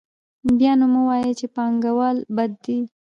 [0.57, 2.77] بیا نو مه وایئ چې پانګوال بد دي